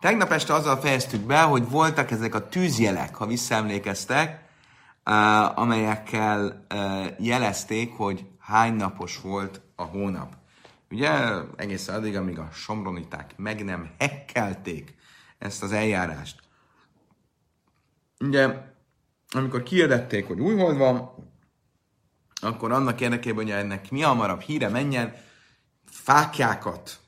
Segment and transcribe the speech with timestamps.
[0.00, 4.44] Tegnap este azzal fejeztük be, hogy voltak ezek a tűzjelek, ha visszaemlékeztek,
[5.54, 6.66] amelyekkel
[7.18, 10.36] jelezték, hogy hány napos volt a hónap.
[10.90, 11.10] Ugye
[11.56, 14.94] egészen addig, amíg a somroniták meg nem hekkelték
[15.38, 16.40] ezt az eljárást.
[18.20, 18.48] Ugye,
[19.30, 21.14] amikor kiirdették, hogy új hold van,
[22.40, 25.14] akkor annak érdekében, hogy ennek mi hamarabb híre menjen,
[25.86, 26.98] fákjákat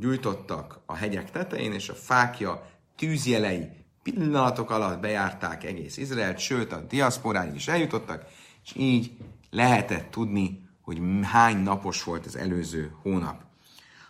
[0.00, 2.66] gyújtottak a hegyek tetején, és a fákja
[2.96, 3.68] tűzjelei
[4.02, 8.24] pillanatok alatt bejárták egész Izraelt, sőt a diaszporáig is eljutottak,
[8.64, 9.12] és így
[9.50, 13.42] lehetett tudni, hogy hány napos volt az előző hónap.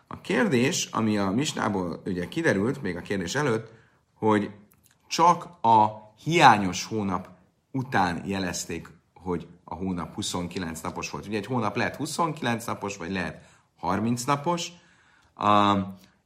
[0.07, 3.73] A kérdés, ami a misnából ugye kiderült, még a kérdés előtt,
[4.15, 4.51] hogy
[5.07, 5.87] csak a
[6.23, 7.29] hiányos hónap
[7.73, 11.27] után jelezték, hogy a hónap 29 napos volt.
[11.27, 13.45] Ugye egy hónap lehet 29 napos, vagy lehet
[13.77, 14.73] 30 napos.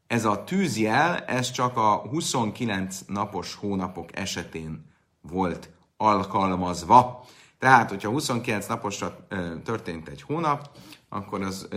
[0.07, 4.84] Ez a tűzjel, ez csak a 29 napos hónapok esetén
[5.21, 7.25] volt alkalmazva.
[7.59, 9.27] Tehát, hogyha 29 naposra
[9.65, 10.71] történt egy hónap,
[11.09, 11.69] akkor az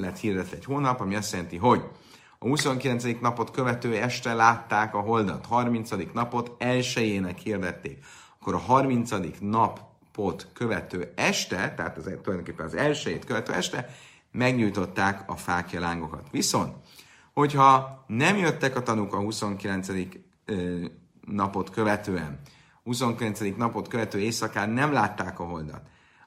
[0.00, 1.82] lett hirdetve egy hónap, ami azt jelenti, hogy
[2.38, 3.04] a 29.
[3.20, 5.90] napot követő este látták a holdat, 30.
[6.12, 8.04] napot elsőjének hirdették.
[8.40, 9.10] Akkor a 30.
[9.40, 13.88] napot követő este, tehát az, tulajdonképpen az elsőjét követő este,
[14.38, 16.26] megnyújtották a fákja lángokat.
[16.30, 16.74] Viszont,
[17.32, 19.88] hogyha nem jöttek a tanúk a 29.
[21.20, 22.40] napot követően,
[22.84, 23.40] 29.
[23.56, 25.80] napot követő éjszakán nem látták a holdat,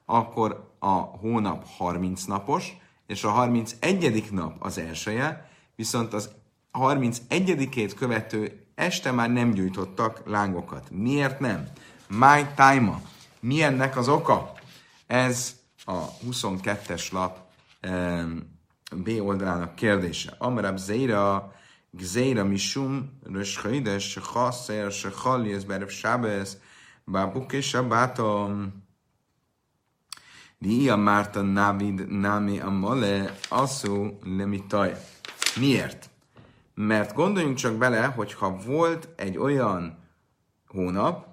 [0.05, 4.27] akkor a hónap 30 napos, és a 31.
[4.31, 6.29] nap az elsője, viszont az
[6.73, 10.87] 31-ét követő este már nem gyújtottak lángokat.
[10.89, 11.67] Miért nem?
[12.07, 13.01] My time
[13.39, 14.51] Mi ennek az oka?
[15.07, 17.37] Ez a 22-es lap
[18.95, 20.35] B oldalának kérdése.
[20.37, 21.53] Amarab Zeira,
[21.89, 26.61] Gzeira Mishum, Röshaides, Chaszer, Sechali, ez Berev Sábez,
[27.05, 28.83] Babuke Sabbatom,
[30.57, 34.97] Dia Márta Navid Nami Amale, Asu Lemitaj.
[35.59, 36.09] Miért?
[36.73, 39.97] Mert gondoljunk csak bele, hogy ha volt egy olyan
[40.67, 41.27] hónap,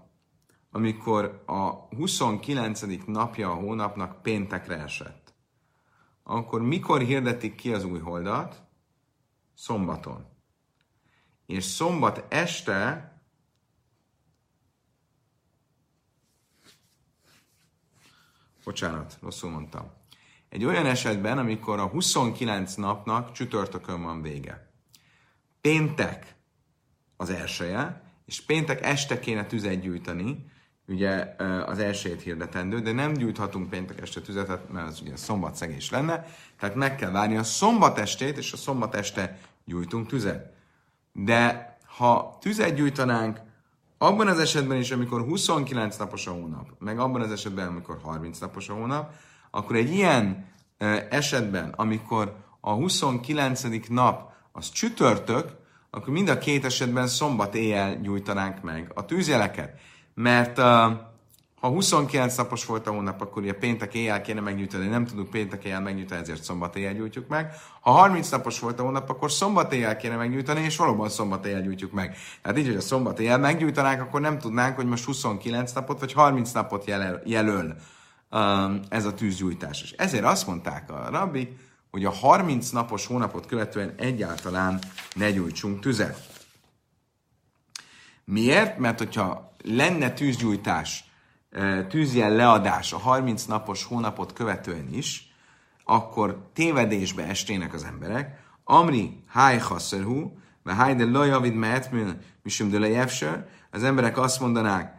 [0.70, 2.81] amikor a 29.
[3.06, 5.27] napja a hónapnak péntekre esett,
[6.30, 8.62] akkor mikor hirdetik ki az új holdat?
[9.54, 10.26] Szombaton.
[11.46, 13.12] És szombat este
[18.64, 19.90] bocsánat, rosszul mondtam.
[20.48, 24.70] Egy olyan esetben, amikor a 29 napnak csütörtökön van vége.
[25.60, 26.36] Péntek
[27.16, 30.50] az elsője, és péntek este kéne tüzet gyújtani,
[30.88, 31.34] ugye
[31.66, 36.26] az elsőjét hirdetendő, de nem gyújthatunk péntek este tüzetet, mert az ugye szombat szegés lenne,
[36.59, 40.53] tehát meg kell várni a szombat estét, és a szombat este gyújtunk tüzet.
[41.12, 43.41] De ha tüzet gyújtanánk
[43.99, 48.38] abban az esetben is, amikor 29 napos a hónap, meg abban az esetben, amikor 30
[48.38, 49.15] napos a hónap,
[49.50, 50.47] akkor egy ilyen
[51.10, 53.62] esetben, amikor a 29.
[53.88, 55.56] nap az csütörtök,
[55.91, 59.81] akkor mind a két esetben szombat éjjel gyújtanánk meg a tűzjeleket.
[60.20, 60.64] Mert uh,
[61.60, 65.64] ha 29 napos volt a hónap, akkor ugye péntek éjjel kéne megnyújtani, nem tudunk péntek
[65.64, 67.52] éjjel megnyújtani, ezért szombat éjjel gyújtjuk meg.
[67.80, 71.62] Ha 30 napos volt a hónap, akkor szombat éjjel kéne megnyújtani, és valóban szombat éjjel
[71.62, 72.16] gyújtjuk meg.
[72.42, 76.12] Tehát így, hogy a szombat éjjel meggyújtanánk, akkor nem tudnánk, hogy most 29 napot vagy
[76.12, 77.76] 30 napot jelöl, jelöl
[78.30, 79.82] um, ez a tűzgyújtás.
[79.82, 81.56] És ezért azt mondták a rabbi,
[81.90, 84.78] hogy a 30 napos hónapot követően egyáltalán
[85.14, 86.26] ne gyújtsunk tüzet.
[88.24, 88.78] Miért?
[88.78, 91.04] Mert hogyha lenne tűzgyújtás,
[91.88, 95.32] tűzjel leadás a 30 napos hónapot követően is,
[95.84, 98.41] akkor tévedésbe estének az emberek.
[98.64, 104.94] Amri háj hasszerhú, ve háj de lojavid mehetműn, misum de az emberek azt mondanák,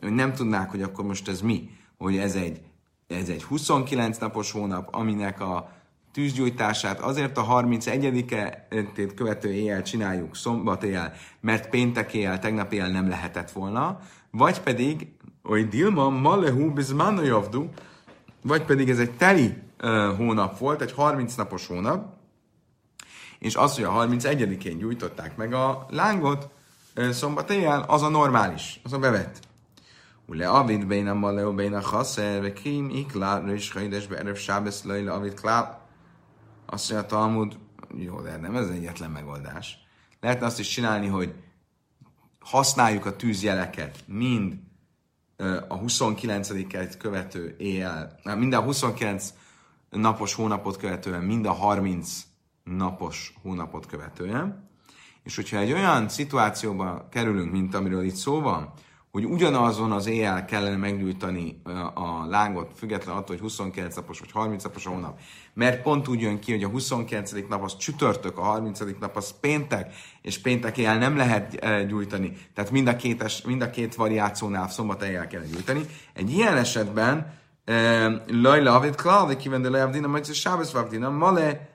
[0.00, 2.60] hogy nem tudnák, hogy akkor most ez mi, hogy ez egy,
[3.06, 5.70] ez egy 29 napos hónap, aminek a
[6.12, 13.08] tűzgyújtását azért a 31-et követő éjjel csináljuk szombat éjjel, mert péntek éjjel, tegnap éjjel nem
[13.08, 13.98] lehetett volna,
[14.30, 15.08] vagy pedig,
[15.42, 17.68] hogy Dilma Malehu Bizmanojavdu,
[18.42, 22.14] vagy pedig ez egy teli uh, hónap volt, egy 30 napos hónap,
[23.38, 26.48] és az, hogy a 31-én gyújtották meg a lángot
[26.96, 29.40] uh, szombat éjjel, az a normális, az a bevett.
[30.26, 35.12] Ule avid béna maleo béna chaszer, ve kim iklá, és hajdes be erev sábesz lejle
[35.12, 35.81] avid klá.
[36.72, 37.58] Azt mondja a Talmud,
[37.96, 39.78] jó, de nem ez egyetlen megoldás.
[40.20, 41.34] Lehetne azt is csinálni, hogy
[42.38, 44.54] használjuk a tűzjeleket mind
[45.68, 49.34] a 29-et követő éjjel, mind a 29
[49.90, 52.22] napos hónapot követően, mind a 30
[52.64, 54.70] napos hónapot követően,
[55.22, 58.72] És hogyha egy olyan szituációba kerülünk, mint amiről itt szó van,
[59.12, 61.60] hogy ugyanazon az éjjel kellene meggyújtani
[61.94, 65.18] a lángot, független attól, hogy 29 napos vagy 30 napos a hónap,
[65.54, 67.32] mert pont úgy jön ki, hogy a 29.
[67.48, 68.80] nap az csütörtök, a 30.
[69.00, 72.36] nap az péntek, és péntek éjjel nem lehet gyújtani.
[72.54, 75.86] Tehát mind a két, es, mind a két variációnál szombat éjjel kell gyújtani.
[76.12, 77.32] Egy ilyen esetben
[78.26, 81.68] Lajla Avid Klal, kiven de leavdina, majd a Sábesz Vavdina, Male,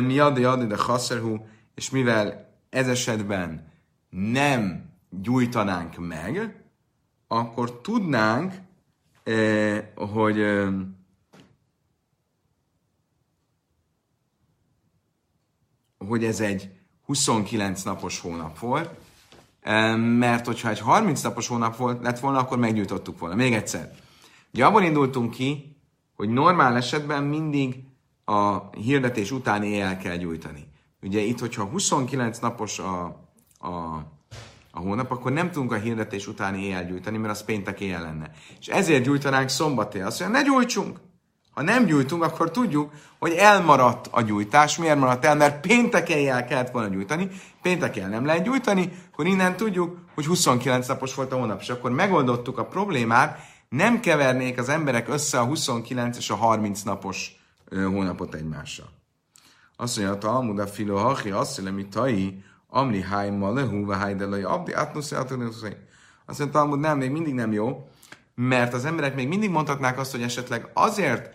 [0.00, 1.36] Miadi Adi de Hasserhu,
[1.74, 3.72] és mivel ez esetben
[4.10, 4.90] nem
[5.20, 6.62] gyújtanánk meg,
[7.28, 8.54] akkor tudnánk,
[9.22, 10.72] eh, hogy eh,
[15.98, 16.70] hogy ez egy
[17.04, 18.90] 29 napos hónap volt,
[19.60, 23.34] eh, mert hogyha egy 30 napos hónap volt, lett volna, akkor meggyújtottuk volna.
[23.34, 23.94] Még egyszer.
[24.54, 25.76] Ugye abból indultunk ki,
[26.14, 27.84] hogy normál esetben mindig
[28.24, 30.66] a hirdetés után éjjel kell gyújtani.
[31.02, 33.04] Ugye itt, hogyha 29 napos a,
[33.58, 34.02] a
[34.74, 38.30] a hónap, akkor nem tudunk a hirdetés utáni éjjel gyújtani, mert az péntek éjjel lenne.
[38.60, 40.08] És ezért gyújtanánk szombat éjjel.
[40.08, 40.98] Azt mondja, ne gyújtsunk!
[41.54, 44.76] Ha nem gyújtunk, akkor tudjuk, hogy elmaradt a gyújtás.
[44.76, 45.36] Miért maradt el?
[45.36, 47.28] Mert péntek éjjel kellett volna gyújtani,
[47.62, 51.60] péntek éjjel nem lehet gyújtani, akkor innen tudjuk, hogy 29 napos volt a hónap.
[51.60, 56.82] És akkor megoldottuk a problémát, nem kevernék az emberek össze a 29 és a 30
[56.82, 57.36] napos
[57.70, 58.88] hónapot egymással.
[59.76, 65.18] Azt mondja, a Talmud a filohachi, azt mondja, tai, Amri hájma lehu, vájdelai abdi, átnuszai,
[65.18, 65.76] átnuszai.
[66.26, 67.88] Azt mondta, Talmud nem, még mindig nem jó,
[68.34, 71.30] mert az emberek még mindig mondhatnák azt, hogy esetleg azért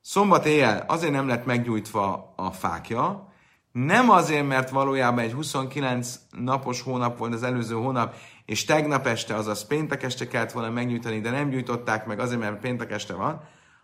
[0.00, 3.32] szombat éjjel azért nem lett meggyújtva a fákja,
[3.72, 8.14] nem azért, mert valójában egy 29 napos hónap volt az előző hónap,
[8.44, 12.60] és tegnap este, azaz péntek este kellett volna megnyújtani, de nem gyújtották meg azért, mert
[12.60, 13.40] péntek este van,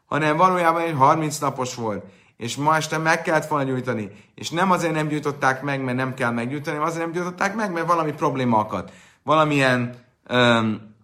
[0.07, 2.05] hanem valójában egy 30 napos volt,
[2.37, 6.15] és ma este meg kellett volna gyújtani, és nem azért nem gyújtották meg, mert nem
[6.15, 8.93] kell meggyújtani, azért nem gyújtották meg, mert valami probléma akadt.
[9.23, 9.95] Valamilyen
[10.27, 10.95] öm,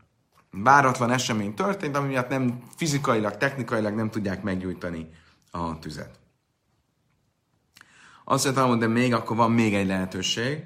[0.50, 5.10] váratlan esemény történt, ami miatt nem fizikailag, technikailag nem tudják meggyújtani
[5.50, 6.20] a tüzet.
[8.24, 10.62] Azt mondtam, de még akkor van még egy lehetőség.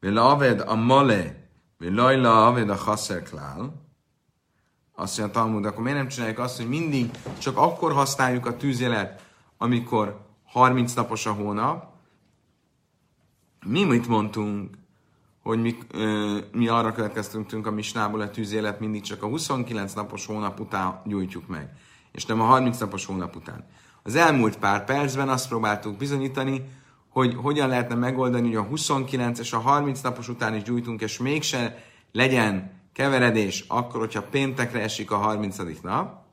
[0.00, 1.34] Vila aved a male,
[1.78, 3.86] vila aved a chaszerklál.
[4.94, 9.27] Azt mondja Talmud, akkor miért nem csináljuk azt, hogy mindig csak akkor használjuk a tűzjelet,
[9.58, 11.96] amikor 30 napos a hónap,
[13.66, 14.78] mi mit mondtunk,
[15.42, 20.26] hogy mi, ö, mi arra következtünk a misnából, a tűzélet mindig csak a 29 napos
[20.26, 21.72] hónap után gyújtjuk meg,
[22.12, 23.64] és nem a 30 napos hónap után.
[24.02, 26.64] Az elmúlt pár percben azt próbáltuk bizonyítani,
[27.08, 31.18] hogy hogyan lehetne megoldani, hogy a 29 és a 30 napos után is gyújtunk, és
[31.18, 35.56] mégse legyen keveredés akkor, hogyha péntekre esik a 30.
[35.82, 36.24] nap,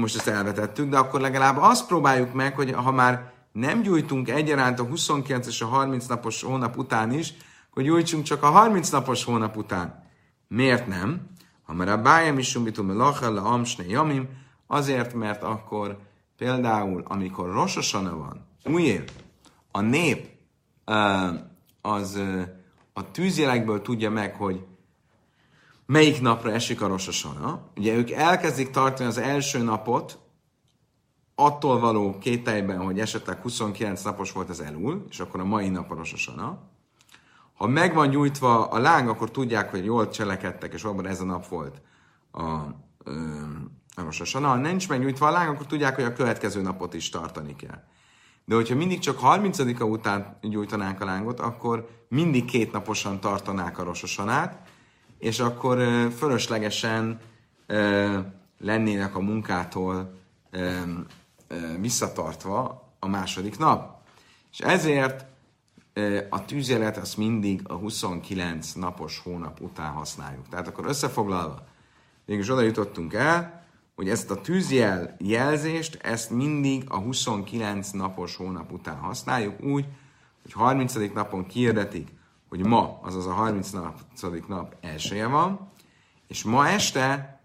[0.00, 4.80] most ezt elvetettük, de akkor legalább azt próbáljuk meg, hogy ha már nem gyújtunk egyaránt
[4.80, 7.34] a 29 és a 30 napos hónap után is,
[7.70, 10.04] hogy gyújtsunk csak a 30 napos hónap után.
[10.48, 11.20] Miért nem?
[11.62, 14.28] Ha már a bájem is sumbitum lachel amsne jamim,
[14.66, 15.98] azért, mert akkor
[16.36, 19.10] például, amikor Rososana van, új év,
[19.70, 20.28] a nép
[21.80, 22.20] az
[22.92, 24.64] a tűzjelekből tudja meg, hogy
[25.90, 27.60] melyik napra esik a Rososana.
[27.76, 30.18] Ugye ők elkezdik tartani az első napot,
[31.34, 35.90] attól való kételjben, hogy esetleg 29 napos volt az elul, és akkor a mai nap
[35.90, 36.58] a Rososana.
[37.54, 41.24] Ha meg van gyújtva a láng, akkor tudják, hogy jól cselekedtek, és valóban ez a
[41.24, 41.82] nap volt
[42.30, 42.72] a, a
[43.94, 44.48] Rososana.
[44.48, 47.82] Ha nincs meggyújtva a láng, akkor tudják, hogy a következő napot is tartani kell.
[48.44, 53.84] De hogyha mindig csak 30-a után gyújtanánk a lángot, akkor mindig két naposan tartanák a
[53.84, 54.69] rososanát,
[55.20, 55.78] és akkor
[56.16, 57.20] fölöslegesen
[58.58, 60.18] lennének a munkától
[61.80, 63.98] visszatartva a második nap.
[64.52, 65.24] És ezért
[66.30, 70.48] a tűzjelet azt mindig a 29 napos hónap után használjuk.
[70.48, 71.66] Tehát akkor összefoglalva,
[72.26, 78.72] mégis oda jutottunk el, hogy ezt a tűzjel jelzést, ezt mindig a 29 napos hónap
[78.72, 79.86] után használjuk, úgy,
[80.42, 80.94] hogy 30.
[81.14, 82.08] napon kiirdetik
[82.50, 83.70] hogy ma, azaz a 30.
[84.48, 85.70] nap elsője van,
[86.26, 87.40] és ma este,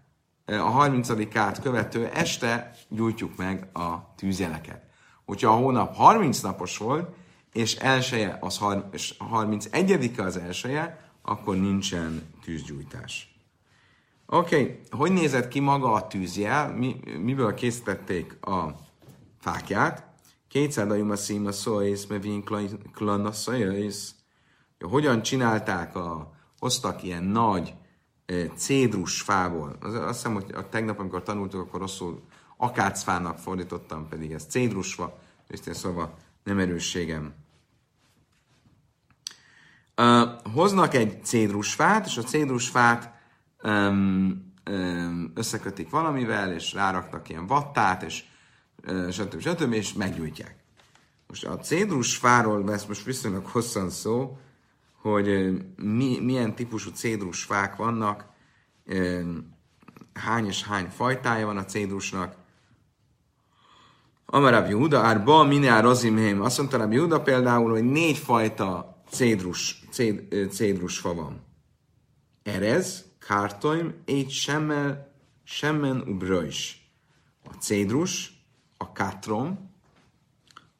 [0.46, 4.82] a 30 át követő este gyújtjuk meg a tűzjeleket.
[5.24, 7.14] Hogyha a hónap 30 napos volt,
[7.52, 8.60] és elsője az
[8.90, 13.36] és 31 az elsője, akkor nincsen tűzgyújtás.
[14.26, 14.80] Oké, okay.
[14.90, 16.74] hogy nézett ki maga a tűzjel?
[16.74, 18.74] Mi, miből készítették a
[19.40, 20.06] fákját?
[20.48, 22.44] Kétszer a szíma szóész, mevin
[22.92, 24.15] klana szóész,
[24.84, 27.74] hogyan csinálták, a, hoztak ilyen nagy
[28.56, 29.76] cédrus fából.
[29.80, 32.22] Az, azt hiszem, hogy a tegnap, amikor tanultuk, akkor rosszul
[32.56, 35.18] akácfának fordítottam, pedig ez cédrusfa,
[35.48, 36.14] és szóval
[36.44, 37.34] nem erősségem.
[39.96, 43.20] Uh, hoznak egy cédrusfát, és a cédrusfát
[43.62, 48.24] um, um, összekötik valamivel, és ráraktak ilyen vattát, és
[48.86, 49.40] uh, stb.
[49.40, 49.72] stb.
[49.72, 50.56] és meggyújtják.
[51.26, 54.38] Most a cédrusfáról lesz most viszonylag hosszan szó,
[55.12, 58.26] hogy mi, milyen típusú cédrusfák vannak,
[58.86, 59.20] uh,
[60.14, 62.34] hány és hány fajtája van a cédrusnak,
[64.28, 66.40] Amarab Júda, Árba, Minea Rozimheim.
[66.40, 71.44] Azt mondta Rabbi Júda például, hogy négy fajta cédrus, céd, cédrusfa van.
[72.42, 75.12] Erez, kártoim, egy semmel,
[75.44, 76.90] semmen ubröjs.
[77.44, 78.32] A cédrus,
[78.76, 79.70] a kátrom,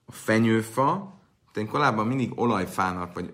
[0.04, 1.14] a fenyőfa,
[1.54, 3.33] én korábban mindig olajfának, vagy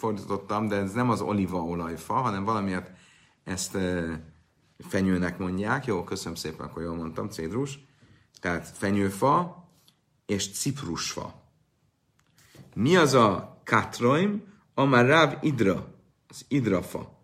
[0.00, 2.90] fordítottam, de ez nem az olívaolajfa, hanem valamiért
[3.44, 3.78] ezt
[4.78, 5.86] fenyőnek mondják.
[5.86, 7.78] Jó, köszönöm szépen, akkor jól mondtam, cédrus
[8.40, 9.64] tehát fenyőfa
[10.26, 11.42] és ciprusfa.
[12.74, 14.42] Mi az a katroim?
[14.74, 15.94] Amár ráv idra,
[16.28, 17.18] az idrafa.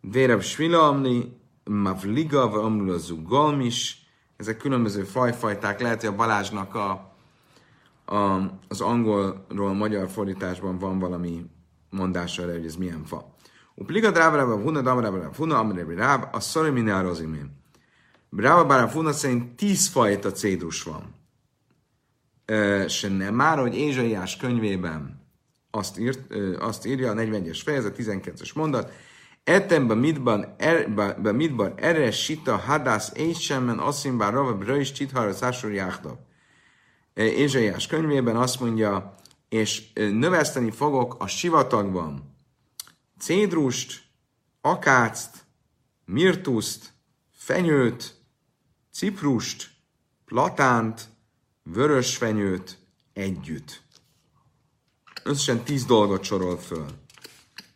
[0.00, 4.06] Vérab svila amni, mavliga, vagy amulazú galmis.
[4.36, 5.80] Ezek különböző fajfajták.
[5.80, 7.07] Lehet, hogy a Balázsnak a,
[8.08, 11.46] a, az angolról magyar fordításban van valami
[11.90, 13.34] mondása erre, hogy ez milyen fa.
[13.74, 17.56] Upliga dráva, huna, damra, huna, amre, ráv, a szori minározimén.
[18.28, 21.14] Brava Barafuna szerint tíz fajta cédrus van.
[22.88, 25.26] Se nem már, hogy Ézsaiás könyvében
[25.70, 28.92] azt, írt, azt írja, a 41-es fejezet, 12-es mondat,
[29.44, 30.90] Etem be midban, er,
[31.22, 36.27] be midban erre sita hadász éjsemmen asszimbar rava bröjs csithara szásor jáhda.
[37.22, 39.14] Ézsaiás könyvében azt mondja,
[39.48, 42.36] és növeszteni fogok a sivatagban
[43.18, 44.02] cédrust,
[44.60, 45.46] akáct,
[46.04, 46.92] mirtuszt,
[47.30, 48.16] fenyőt,
[48.92, 49.70] ciprust,
[50.24, 51.08] platánt,
[51.62, 52.78] vörösfenyőt
[53.12, 53.82] együtt.
[55.22, 56.86] Összesen tíz dolgot sorol föl.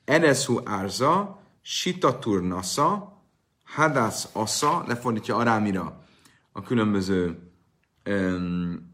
[0.04, 3.20] Ereshu árza, sitatur nasa,
[3.64, 6.04] hadász asa, lefordítja arámira
[6.52, 7.52] a különböző
[8.04, 8.91] um,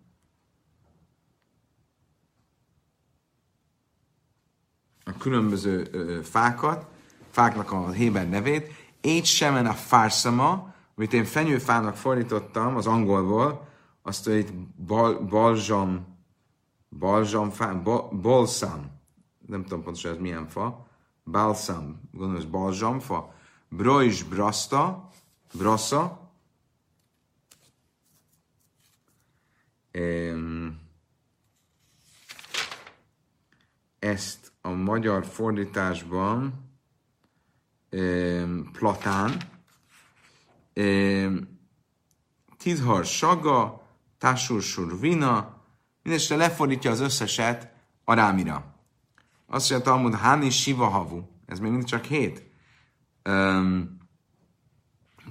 [5.09, 6.87] a különböző uh, fákat,
[7.31, 13.69] fáknak a héber nevét, Égy semen a fárszama, amit én fenyőfának fordítottam az angolból,
[14.03, 14.53] azt hogy
[14.87, 16.07] bal, balzsam,
[16.99, 18.91] balzsam ba, balsam,
[19.47, 20.87] nem tudom pontosan ez milyen fa,
[21.25, 23.35] balsam, gondolom ez balzsamfa,
[23.69, 25.09] brojs brasta,
[25.53, 26.31] brassa,
[33.99, 36.67] ezt a magyar fordításban
[38.73, 39.37] platán,
[42.57, 43.87] Tidhar Saga,
[44.19, 45.63] Tásursur Vina,
[46.03, 47.73] mindestre lefordítja az összeset
[48.05, 48.75] a rámira.
[49.47, 51.23] Azt mondja Talmud, Háni Siva Havu.
[51.47, 52.51] Ez még mindig csak hét.
[53.29, 53.99] Um,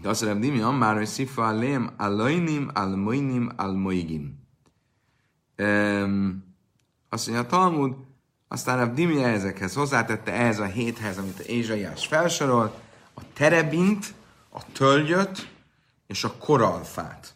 [0.02, 4.40] de azt mondja, Dimi Ammár, hogy Szifa Lém, Alainim, Almoinim, Almoigim.
[5.58, 6.56] Um,
[7.10, 7.96] azt mondja, Talmud,
[8.48, 12.74] aztán a Dimi ezekhez hozzátette ehhez a héthez, amit a Ézsaiás felsorolt,
[13.14, 14.14] a terebint,
[14.50, 15.50] a tölgyöt
[16.08, 17.36] és a koralfát.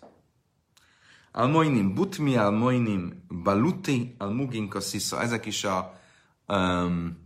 [1.31, 5.21] Almoinim butmi, almoinim baluti, almuginka szisza.
[5.21, 5.99] Ezek is a
[6.47, 7.17] um,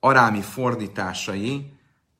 [0.00, 1.72] arámi fordításai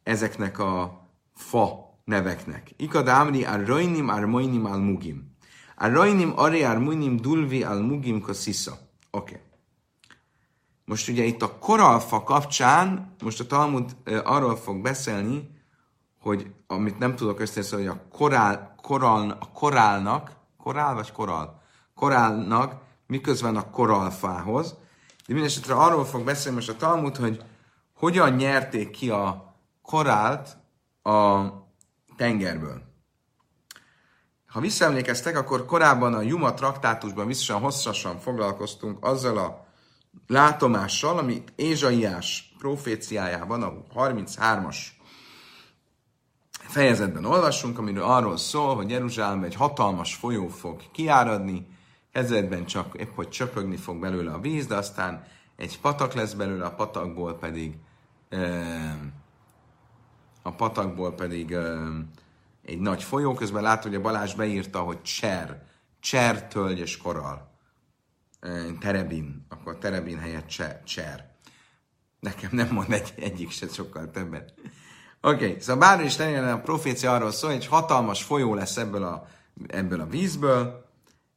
[0.03, 2.71] ezeknek a fa neveknek.
[2.77, 5.37] Ikadámri a rojnim armoinim almugim.
[5.77, 8.79] A rojnim ari armoinim dulvi almugim kaszisza.
[9.11, 9.33] Oké.
[9.33, 9.50] Okay.
[10.91, 15.51] Most ugye itt a koralfa kapcsán, most a Talmud arról fog beszélni,
[16.21, 21.63] hogy amit nem tudok összezni, hogy a korál, korál, a korálnak, korál vagy korál?
[21.95, 22.75] Korálnak
[23.07, 24.75] miközben a koralfához.
[25.27, 27.43] De mindesetre arról fog beszélni most a Talmud, hogy
[27.95, 30.57] hogyan nyerték ki a korált
[31.03, 31.41] a
[32.17, 32.83] tengerből.
[34.47, 39.69] Ha visszaemlékeztek, akkor korábban a Juma traktátusban viszonylag hosszasan foglalkoztunk azzal a
[40.27, 44.77] látomással, amit Ézsaiás proféciájában, a 33-as
[46.51, 51.67] fejezetben olvassunk, amiről arról szól, hogy Jeruzsálem egy hatalmas folyó fog kiáradni,
[52.13, 55.25] kezdetben csak épp, hogy csöpögni fog belőle a víz, de aztán
[55.57, 57.75] egy patak lesz belőle, a patakból pedig
[60.43, 61.57] a patakból pedig
[62.65, 65.63] egy nagy folyó, közben látod, hogy a Balázs beírta, hogy cser,
[66.01, 67.50] cser, tölgy és koral.
[68.81, 70.83] Terebin, akkor terebin helyett cser.
[70.85, 71.29] cser.
[72.21, 74.55] Nekem nem mond egy, egyik se sokkal többet.
[75.21, 79.03] Oké, okay, szóval bármi is legyen, a profécia arról szól, egy hatalmas folyó lesz ebből
[79.03, 79.29] a,
[79.67, 80.89] ebből a vízből,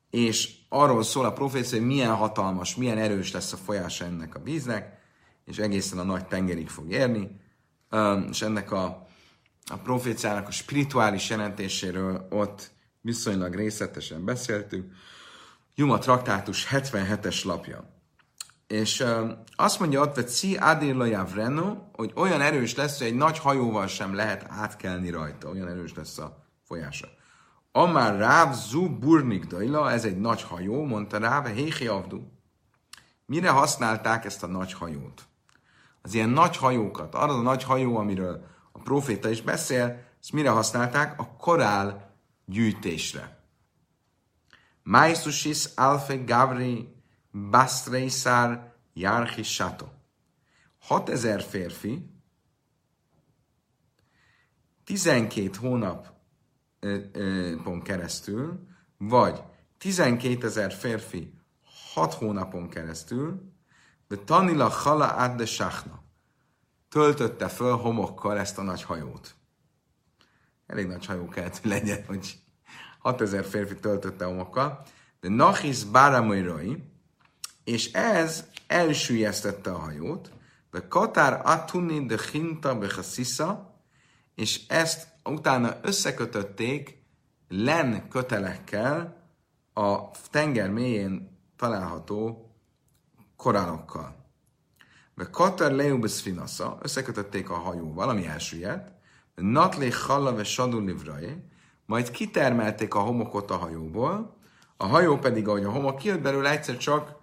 [0.09, 4.43] és arról szól a profécia, hogy milyen hatalmas, milyen erős lesz a folyása ennek a
[4.43, 4.97] víznek,
[5.45, 7.39] és egészen a nagy tengerig fog érni,
[8.29, 9.07] és ennek a,
[9.65, 14.93] a proféciának a spirituális jelentéséről ott viszonylag részletesen beszéltünk.
[15.75, 17.83] Juma traktátus 77-es lapja.
[18.67, 20.59] És uh, azt mondja ott, hogy Ci
[21.33, 25.49] Renault, hogy olyan erős lesz, hogy egy nagy hajóval sem lehet átkelni rajta.
[25.49, 27.07] Olyan erős lesz a folyása.
[27.71, 32.19] Amár Ráv Zu Burnik Dajla, ez egy nagy hajó, mondta Ráv, Héhi Avdu.
[33.25, 35.23] Mire használták ezt a nagy hajót?
[36.01, 40.49] Az ilyen nagy hajókat, arra a nagy hajó, amiről a proféta is beszél, ezt mire
[40.49, 41.19] használták?
[41.19, 42.15] A korál
[42.45, 43.42] gyűjtésre.
[44.83, 46.95] Maisusis Alfe Gavri
[47.31, 49.87] Bastreisar Jarchi Sato.
[50.79, 52.11] 6000 férfi
[54.83, 56.21] 12 hónapon
[57.83, 59.43] keresztül, vagy
[59.77, 61.33] 12 ezer férfi
[61.93, 63.51] 6 hónapon keresztül,
[64.07, 66.03] de Tanila Hala Ad de Sachna
[66.89, 69.35] töltötte föl homokkal ezt a nagy hajót.
[70.65, 72.42] Elég nagy hajó kellett, hogy legyen, hogy
[73.03, 74.81] 6000 férfi töltötte homokkal.
[75.19, 76.83] De Nachis Báramairai,
[77.63, 80.31] és ez elsüllyesztette a hajót,
[80.71, 83.77] de Katár Atuni de Hinta Bechasisa,
[84.35, 87.03] és ezt utána összekötötték
[87.49, 89.21] len kötelekkel
[89.73, 92.51] a tenger mélyén található
[93.35, 94.15] korálokkal.
[95.15, 98.91] Ve Katar Leubes Finassa, összekötötték a hajóval, ami elsüllyedt,
[99.35, 101.43] Natlé Halla ve Sadul Livrai,
[101.85, 104.35] majd kitermelték a homokot a hajóból,
[104.77, 107.15] a hajó pedig, ahogy a homok kijött belőle, egyszer csak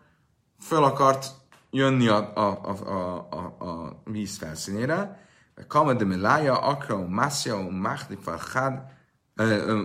[0.61, 1.27] föl akart
[1.71, 5.29] jönni a, a, a, a, a, a víz felszínére.
[5.69, 8.83] Kama de Milája, Akra, Mászja, Máhlifa, Had,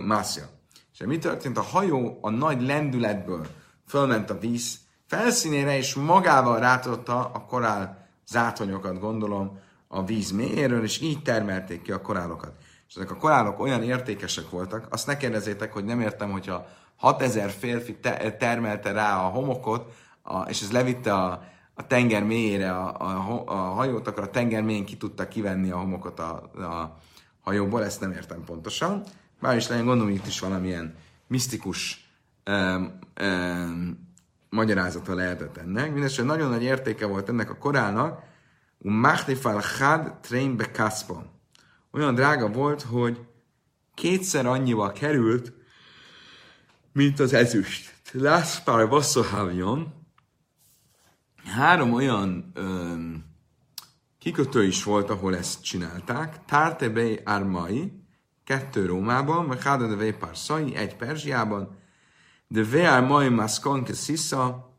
[0.04, 0.44] Mászja.
[0.92, 1.58] És mi történt?
[1.58, 3.46] A hajó a nagy lendületből
[3.86, 11.00] fölment a víz felszínére, és magával rátotta a korál zátonyokat, gondolom, a víz mélyéről, és
[11.00, 12.52] így termelték ki a korálokat.
[12.88, 17.50] És ezek a korálok olyan értékesek voltak, azt ne kérdezzétek, hogy nem értem, hogyha 6000
[17.50, 21.42] férfi te- termelte rá a homokot, a, és ez levitte a,
[21.74, 25.78] a tenger mélyére a, a, a hajót, akkor a tenger mélyén ki tudta kivenni a
[25.78, 26.96] homokot a, a
[27.40, 29.02] hajóból, ezt nem értem pontosan.
[29.40, 30.94] Bár is legyen, gondolom, itt is valamilyen
[31.26, 32.10] misztikus
[32.46, 34.14] um, um,
[34.50, 35.84] magyarázata lehetett ennek.
[35.84, 38.22] Mindenesetre nagyon nagy értéke volt ennek a korálnak,
[38.78, 41.24] um Machtifal Had Train be Kaspa.
[41.90, 43.26] Olyan drága volt, hogy
[43.94, 45.52] kétszer annyival került,
[46.92, 47.94] mint az ezüst.
[48.12, 49.94] Lászpár Vasszohávion
[51.44, 53.24] három olyan öm,
[54.18, 56.44] kikötő is volt, ahol ezt csinálták.
[56.44, 57.92] Tártebei Ármai,
[58.44, 61.76] kettő Rómában, vagy Háda de Vépár Szai, egy Perzsiában,
[62.48, 64.74] de Veár Mai Maszkonke Sissa,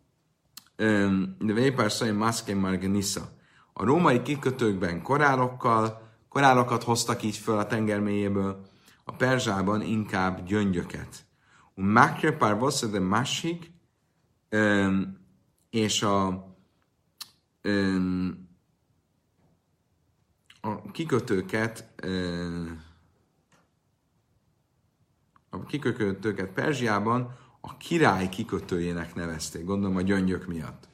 [1.39, 3.29] de Vépár Szai Maszke Marganissa.
[3.73, 6.06] A római kikötőkben korálokkal,
[6.37, 8.65] korálokat hoztak így föl a tenger mélyéből,
[9.03, 11.25] a Perzsában inkább gyöngyöket.
[11.75, 12.57] A Makre pár
[12.91, 13.71] de másik,
[15.69, 16.27] és a,
[20.61, 22.03] a kikötőket
[25.49, 30.87] a kikötőket Perzsiában a király kikötőjének nevezték, gondolom a gyöngyök miatt.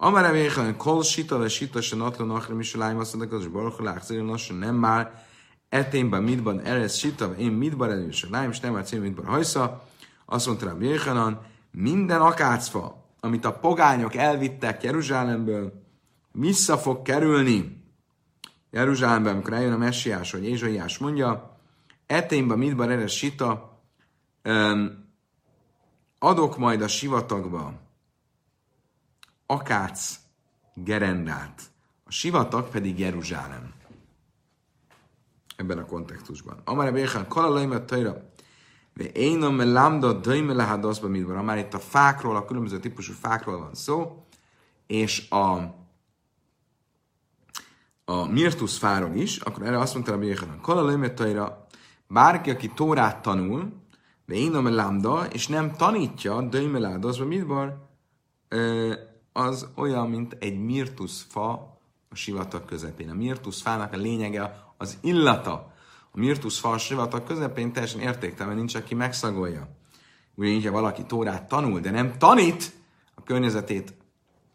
[0.00, 4.26] Amara véhen kol sita le sita se natla nachra misaláim azt mondták, hogy baruch lágszerűen
[4.26, 5.26] lassan nem már
[5.68, 9.84] eténben mitban eresz sita, én mitban előtt se láim, és nem már cím mitban hajsza.
[10.24, 15.82] Azt mondta rá Jéhanan, minden akácfa, amit a pogányok elvittek Jeruzsálemből,
[16.32, 17.84] vissza fog kerülni
[18.70, 21.58] Jeruzsálemben, amikor eljön a messiás, hogy Ézsaiás mondja,
[22.06, 23.80] eténben mitban eresz sita,
[26.18, 27.86] adok majd a sivatagba
[29.50, 30.18] Akác
[30.74, 31.62] gerendát,
[32.04, 33.72] a sivatag pedig Jeruzsálem.
[35.56, 36.60] Ebben a kontextusban.
[36.64, 38.30] Amara Béchan, kalalaimet tajra,
[38.94, 41.44] de én a lambda döjme lehádaszba, mint van.
[41.44, 44.26] Már itt a fákról, a különböző típusú fákról van szó,
[44.86, 45.76] és a
[48.04, 51.66] a Mirtus fáról is, akkor erre azt mondta a Béchan, kalalaimet tajra,
[52.06, 53.72] bárki, aki Tórát tanul,
[54.26, 57.88] de én a lambda, és nem tanítja, döjme lehádaszba, mit van,
[59.38, 61.50] az olyan, mint egy mirtus fa
[62.08, 63.10] a sivatag közepén.
[63.10, 65.72] A mirtus fának a lényege az illata.
[66.10, 69.68] A mirtus fa a sivatag közepén teljesen értéktelen, nincs, aki megszagolja.
[70.34, 72.72] Ugyanígy, ha valaki tórát tanul, de nem tanít,
[73.14, 73.94] a környezetét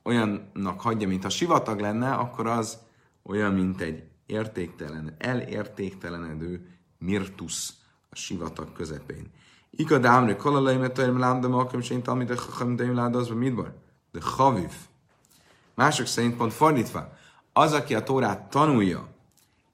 [0.03, 2.77] olyannak hagyja, mint a sivatag lenne, akkor az
[3.23, 6.67] olyan, mint egy értéktelen, elértéktelenedő
[6.97, 7.69] mirtus
[8.09, 9.31] a sivatag közepén.
[9.69, 12.35] Ikadámre kalalaimet, hogy lámdam, akkor is én talmid, de
[13.33, 13.82] mit van?
[14.13, 14.71] De Chaviv.
[15.75, 17.13] Mások szerint pont fordítva.
[17.53, 19.07] az, aki a Tórát tanulja,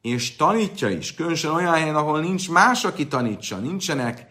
[0.02, 4.28] és tanítja is, különösen olyan helyen, ahol nincs más, aki tanítsa, nincsenek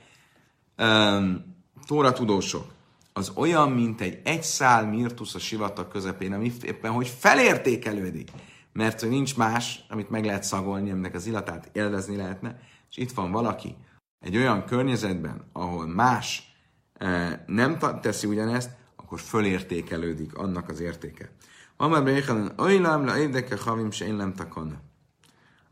[0.79, 2.73] um, Tóra tudósok,
[3.13, 8.31] az olyan, mint egy egy szál mirtusz a sivatag közepén, ami éppen hogy felértékelődik,
[8.73, 13.13] mert hogy nincs más, amit meg lehet szagolni, aminek az illatát élvezni lehetne, és itt
[13.13, 13.77] van valaki
[14.21, 16.53] egy olyan környezetben, ahol más
[16.95, 18.78] e, nem teszi ugyanezt,
[19.09, 21.31] akkor fölértékelődik annak az értéke.
[21.77, 24.79] Amar Béhelen, Öjlám le érdeke havim se én nem takon.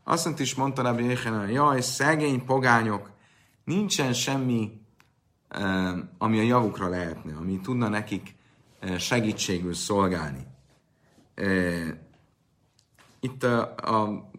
[0.03, 3.09] Azt is mondta Rabbi Jéhelen, jaj, szegény pogányok,
[3.63, 4.81] nincsen semmi
[6.17, 8.35] ami a javukra lehetne, ami tudna nekik
[8.97, 10.47] segítségül szolgálni.
[13.19, 14.29] Itt a, a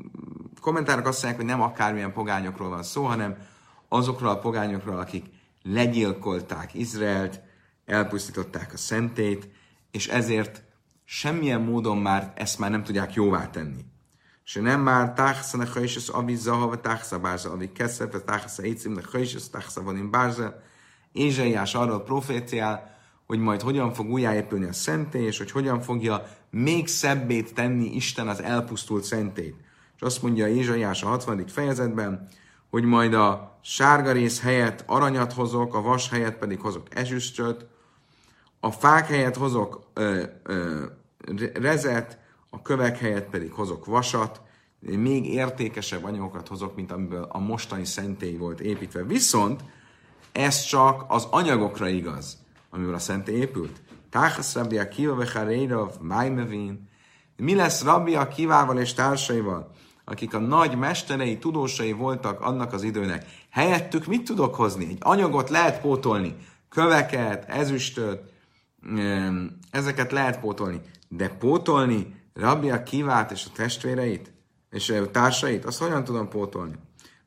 [0.60, 3.36] kommentárok azt mondják, hogy nem akármilyen pogányokról van szó, hanem
[3.88, 5.26] azokról a pogányokról, akik
[5.62, 7.40] legyilkolták Izraelt,
[7.88, 9.48] elpusztították a szentét,
[9.90, 10.62] és ezért
[11.04, 13.84] semmilyen módon már ezt már nem tudják jóvá tenni.
[14.44, 15.64] És nem már táxa ne
[15.96, 20.62] az avi zahava táxa bárza, avi keszep, táxa écim ne hajsas, táxa van bárza,
[21.12, 22.96] Ézsaiás arról proféciál,
[23.26, 28.28] hogy majd hogyan fog újjáépülni a szentély, és hogy hogyan fogja még szebbét tenni Isten
[28.28, 29.54] az elpusztult szentét.
[29.96, 31.46] És azt mondja Ézsaiás a 60.
[31.46, 32.28] fejezetben,
[32.70, 37.66] hogy majd a sárga rész helyett aranyat hozok, a vas helyett pedig hozok ezüstöt,
[38.60, 40.84] a fák helyett hozok ö, ö,
[41.54, 42.18] rezet,
[42.50, 44.40] a kövek helyett pedig hozok vasat,
[44.80, 49.02] még értékesebb anyagokat hozok, mint amiből a mostani szentély volt építve.
[49.02, 49.64] Viszont
[50.32, 52.38] ez csak az anyagokra igaz,
[52.70, 53.80] amivel a szentély épült.
[54.10, 56.88] Táchasz Rabbi Akiva vechareirav májmevin.
[57.36, 59.70] Mi lesz Rabbi Akivával és társaival,
[60.04, 63.26] akik a nagy mesterei, tudósai voltak annak az időnek?
[63.50, 64.84] Helyettük mit tudok hozni?
[64.84, 66.36] Egy anyagot lehet pótolni.
[66.68, 68.27] Köveket, ezüstöt,
[69.70, 70.80] ezeket lehet pótolni.
[71.08, 74.32] De pótolni Rabbi Akivát és a testvéreit,
[74.70, 76.74] és a társait, azt hogyan tudom pótolni?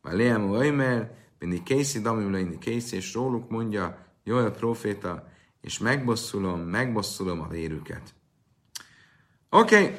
[0.02, 5.28] Már Léem Oimer, Mindig Casey, Damim Leini Casey, és róluk mondja Joel proféta,
[5.62, 8.14] és megbosszulom, megbosszulom a vérüket.
[9.50, 9.96] Oké, okay.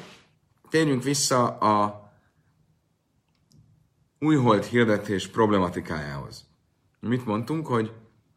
[0.69, 2.03] térjünk vissza a
[4.19, 6.45] újhold hirdetés problematikájához.
[6.99, 7.93] Mit mondtunk, hogy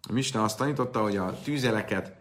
[0.08, 2.16] a Misna azt tanította, hogy a tűzeleket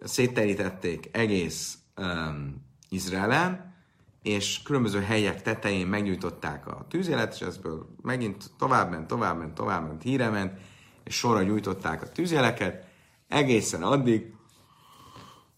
[0.00, 3.74] szétterítették egész um, Izraelen,
[4.22, 10.52] és különböző helyek tetején megnyújtották a tűzélet, és ezből megint továbbment, továbbment, továbbment, híre ment,
[11.04, 12.86] és sorra gyújtották a tűzjeleket,
[13.28, 14.32] egészen addig,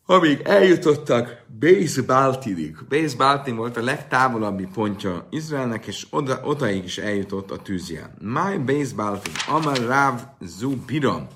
[0.07, 2.76] amíg eljutottak Béz Baltinig.
[2.88, 8.14] Béz Baltin volt a legtávolabbi pontja Izraelnek, és oda, odaig is eljutott a tűzjel.
[8.18, 11.26] My Béz Baltin, Amar Ráv Zu Biram.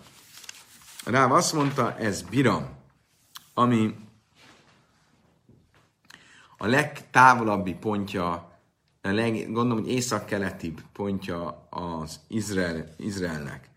[1.05, 2.69] Ráv azt mondta, ez Biram,
[3.55, 3.95] ami
[6.59, 8.53] a legtávolabbi pontja,
[9.03, 13.71] a leg, gondolom, hogy észak-keletibb pontja az Izrael, Izraelnek.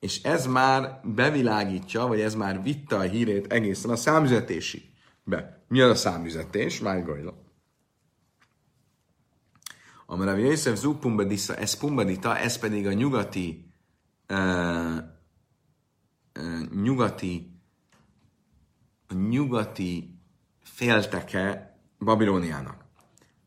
[0.00, 4.90] És ez már bevilágítja, vagy ez már vitte a hírét egészen a számüzetési
[5.24, 5.64] be.
[5.68, 6.80] Mi az a számüzetés?
[6.80, 7.42] Már gajla.
[10.06, 13.72] Amarav Yosef Zú Pumbadisa, ez Pumbadita, ez pedig a nyugati
[14.28, 14.96] uh,
[16.38, 17.53] uh, nyugati
[19.14, 20.18] nyugati
[20.62, 22.84] félteke Babilóniának.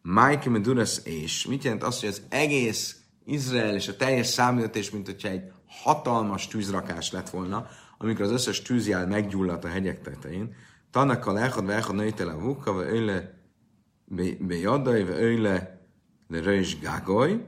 [0.02, 5.06] Mike Meduras és mit jelent az, hogy az egész Izrael és a teljes számítatés, mint
[5.06, 10.56] hogyha egy hatalmas tűzrakás lett volna, amikor az összes tűzjel meggyulladt a hegyek tetején.
[10.92, 13.34] Tannak a lechad vechad nőtele a vukka, vagy öyle
[14.40, 15.82] bejadai, vagy öyle
[16.28, 17.46] de röjs gágoly.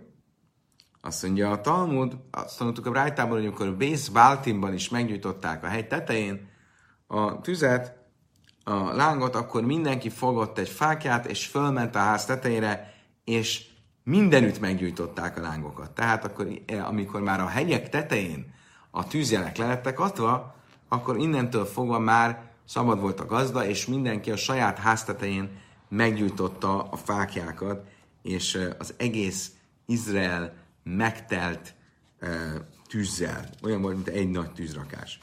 [1.01, 5.67] Azt mondja a Talmud, azt tanultuk a Brájtában, hogy amikor Bész Báltimban is meggyújtották a
[5.67, 6.49] hegy tetején
[7.07, 7.98] a tüzet,
[8.63, 12.93] a lángot, akkor mindenki fogott egy fákját, és fölment a ház tetejére,
[13.23, 13.65] és
[14.03, 15.91] mindenütt meggyújtották a lángokat.
[15.91, 18.53] Tehát akkor, eh, amikor már a hegyek tetején
[18.91, 20.55] a tűzjelek lelettek adva,
[20.87, 25.49] akkor innentől fogva már szabad volt a gazda, és mindenki a saját ház tetején
[25.89, 27.87] meggyújtotta a fákjákat,
[28.21, 29.51] és eh, az egész
[29.85, 31.73] Izrael megtelt
[32.21, 32.29] uh,
[32.87, 33.49] tűzzel.
[33.63, 35.19] Olyan volt, mint egy nagy tűzrakás.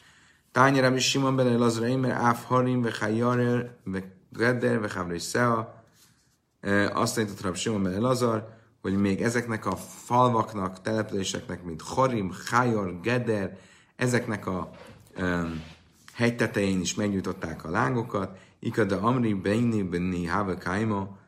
[0.57, 3.77] Tányi Rabbi Simon ben Elazra Imer, Áf Harim, Vechajarer,
[4.31, 5.83] Gredder, Vechavre Szea.
[6.93, 8.49] Azt tanított Rabbi Simon ben Elazar,
[8.83, 13.59] hogy még ezeknek a falvaknak, településeknek, mint Harim, Chajor, Geder,
[13.97, 14.71] ezeknek a
[15.19, 15.63] um,
[16.13, 18.39] hegy tetején is megnyújtották a lángokat.
[18.59, 21.19] Ikada Amri, Beini, Benni, Hava, Kaima.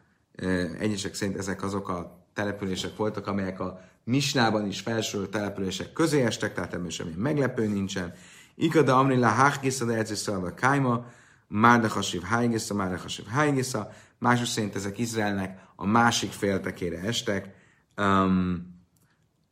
[0.78, 6.54] Egyesek szerint ezek azok a települések voltak, amelyek a Misnában is felsorolt települések közé estek,
[6.54, 8.14] tehát ebben semmi meglepő nincsen.
[8.60, 11.04] Ikada amri la hachgiszad Eretz Yisrael Kájma,
[11.46, 17.54] Márdechasiv Hájgisza, Márdechasiv Hájgisza, mások szerint ezek Izraelnek a másik féltekére estek.
[17.96, 18.66] Um,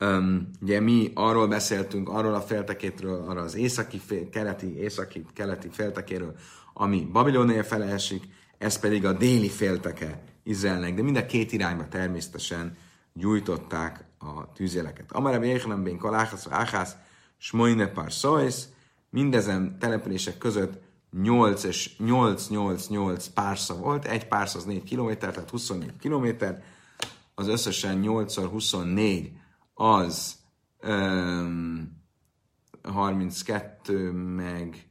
[0.00, 5.68] um, ugye mi arról beszéltünk, arról a féltekétről, arra az északi, fél, keleti, északi, keleti
[5.70, 6.36] féltekéről,
[6.74, 8.24] ami Babilónia fele esik,
[8.58, 12.76] ez pedig a déli félteke Izraelnek, de mind a két irányba természetesen
[13.12, 15.12] gyújtották a tűzjeleket.
[15.12, 16.96] Amarab Jéhanem Bén Kaláhász, Áhász,
[17.38, 18.68] Smoine Par Szóisz,
[19.10, 20.84] mindezen települések között
[21.22, 26.28] 8 és 8-8-8 pársza volt, egy pársz az 4 km, tehát 24 km,
[27.34, 29.30] az összesen 8x24
[29.74, 30.36] az
[30.82, 32.04] um,
[32.82, 34.90] 32 meg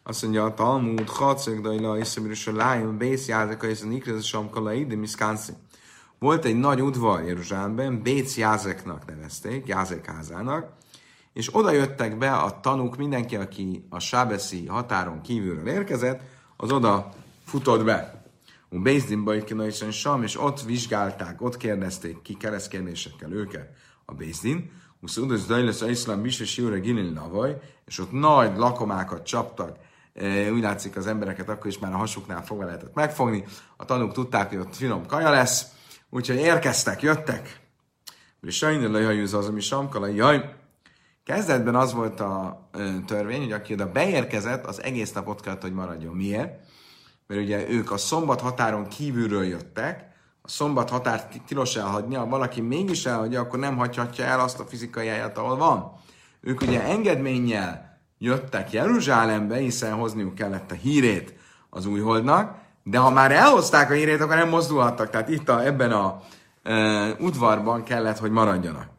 [0.02, 4.86] Azt mondja a Talmud, Haceg, Dajla, Iszabirus, a Lájom, Bész, Jázeka, és a Nikrez, Samkalai,
[4.86, 5.56] de Wisconsin.
[6.18, 10.72] Volt egy nagy udvar Jeruzsálemben, Béc Jázeknak nevezték, Jázek házának,
[11.32, 16.20] és oda jöttek be a tanúk, mindenki, aki a sábeszi határon kívülről érkezett,
[16.56, 17.08] az oda
[17.44, 18.24] futott be.
[18.68, 23.70] A Bézdinba is Sam, és ott vizsgálták, ott kérdezték ki keresztkérdésekkel őket
[24.04, 24.70] a Bézdin.
[25.00, 27.20] Uszudus Dajlesz Iszlám Bise Siure Gilin
[27.86, 29.76] és ott nagy lakomákat csaptak.
[30.14, 33.44] E, úgy látszik az embereket akkor is már a hasuknál fogva lehetett megfogni.
[33.76, 35.66] A tanúk tudták, hogy ott finom kaja lesz,
[36.10, 37.60] úgyhogy érkeztek, jöttek.
[38.42, 40.54] És sajnálja, lejajúz az, ami samkala, jaj,
[41.30, 42.60] Kezdetben az volt a
[43.06, 46.14] törvény, hogy aki oda beérkezett, az egész nap ott kellett, hogy maradjon.
[46.14, 46.58] Miért?
[47.26, 50.04] Mert ugye ők a szombat határon kívülről jöttek,
[50.42, 54.64] a szombat határt tilos elhagyni, ha valaki mégis elhagyja, akkor nem hagyhatja el azt a
[54.64, 55.92] fizikai helyet, ahol van.
[56.40, 61.34] Ők ugye engedménnyel jöttek Jeruzsálembe, hiszen hozniuk kellett a hírét
[61.70, 65.10] az újholdnak, de ha már elhozták a hírét, akkor nem mozdulhattak.
[65.10, 66.20] Tehát itt a, ebben a
[66.62, 68.98] e, udvarban kellett, hogy maradjanak.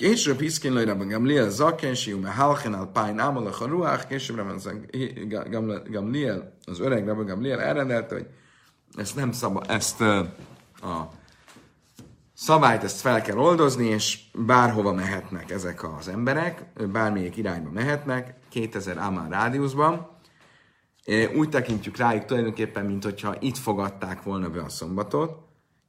[0.00, 4.40] Később hiszkén lőre Gamliel zaken, siú me halchen al pályn ámol a ruach, később
[5.90, 8.26] Gamliel, az öreg Rabbi Gamliel elrendelte, hogy
[8.96, 11.10] ezt nem szabad, ezt a
[12.34, 18.98] szabályt ezt fel kell oldozni, és bárhova mehetnek ezek az emberek, bármelyik irányba mehetnek, 2000
[18.98, 20.08] Amán rádiuszban.
[21.36, 25.38] Úgy tekintjük rájuk tulajdonképpen, mint hogyha itt fogadták volna be a szombatot.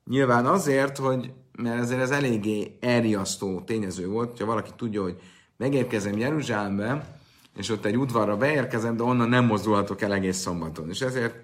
[0.05, 5.21] Nyilván azért, hogy mert ezért ez eléggé elriasztó tényező volt, hogyha valaki tudja, hogy
[5.57, 7.19] megérkezem Jeruzsálembe,
[7.57, 10.89] és ott egy udvarra beérkezem, de onnan nem mozdulhatok el egész szombaton.
[10.89, 11.35] És ezért,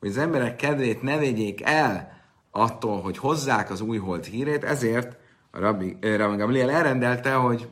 [0.00, 2.20] hogy az emberek kedvét ne vegyék el
[2.50, 5.16] attól, hogy hozzák az új hold hírét, ezért
[5.50, 7.68] a Rabbi, Rabbi Gamliel elrendelte, hogy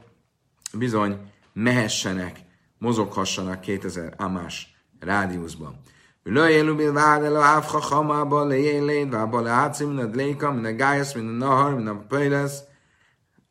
[0.72, 1.16] bizony
[1.53, 2.38] mehessenek,
[2.79, 5.81] mozoghassanak 2000 amás rádiuszban.
[6.29, 11.15] ולא יהיה לו בלבד, אלא אף חכם אבא לילד, ואבא לעצים מן הדליקה, מן הגייס,
[11.15, 12.65] מן הנהר, מן הפלס,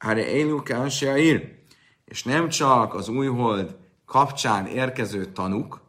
[0.03, 1.41] הרי אלו כאנשי העיר.
[2.09, 3.77] És nem csak az újhold
[4.07, 5.81] kapcsán érkező tanuk,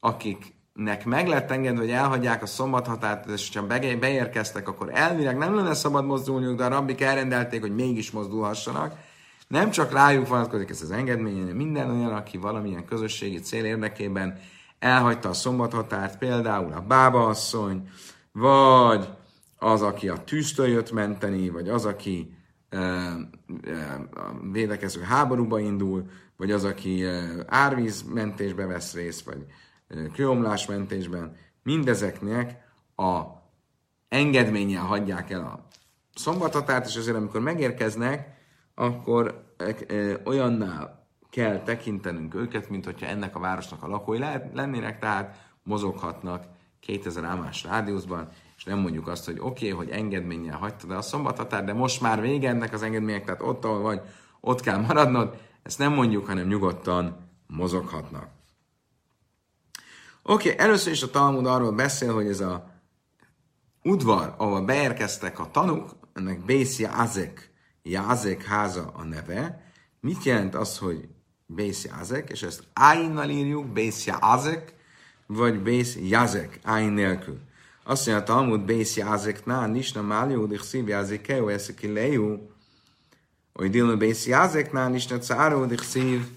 [0.00, 3.66] akik nek meg lett engedve, hogy elhagyják a szombathatárt, és ha
[4.00, 8.94] beérkeztek, akkor elvileg nem lenne szabad mozdulniuk, de a rabbik elrendelték, hogy mégis mozdulhassanak.
[9.48, 14.38] Nem csak rájuk vonatkozik ez az engedmény, hanem minden olyan, aki valamilyen közösségi cél érdekében
[14.79, 17.89] elhagyta a szombathatárt, például a bába asszony,
[18.31, 19.09] vagy
[19.57, 22.33] az, aki a tűztől jött menteni, vagy az, aki
[22.69, 23.19] e, e,
[24.13, 26.05] a védekező háborúba indul,
[26.37, 29.45] vagy az, aki e, árvízmentésbe vesz részt, vagy
[30.13, 32.57] kőomlásmentésben, mindezeknek
[32.95, 33.21] a
[34.07, 35.67] engedménnyel hagyják el a
[36.13, 38.37] szombathatárt, és azért amikor megérkeznek,
[38.75, 39.53] akkor
[40.25, 40.98] olyannál
[41.29, 44.19] kell tekintenünk őket, mint hogyha ennek a városnak a lakói
[44.53, 46.43] lennének, tehát mozoghatnak
[46.79, 51.01] 2000 ámás rádiuszban, és nem mondjuk azt, hogy oké, okay, hogy engedménnyel hagytad el a
[51.01, 54.01] szombathatár, de most már vége ennek az engedmények, tehát ott, ahol vagy,
[54.39, 58.27] ott kell maradnod, ezt nem mondjuk, hanem nyugodtan mozoghatnak.
[60.23, 62.69] Oké, okay, először is a Talmud arról beszél, hogy ez a
[63.83, 69.71] udvar, ahol beérkeztek a tanuk, ennek Bész Jázek, Jázek háza a neve.
[69.99, 71.09] Mit jelent az, hogy
[71.51, 74.73] Bész Jázek, és ezt áinnal írjuk, Bész Jázek,
[75.25, 77.39] vagy Bész Jázek, áin nélkül.
[77.83, 82.51] Azt mondja a Talmud, Bész Jázek, ná, nisna málió, dich szív Jázek, keo, eszeki lejú,
[83.53, 86.27] hogy dilma Bész Jázek, ná, nisna cáró, dich szív,